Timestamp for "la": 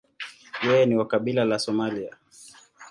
1.45-1.59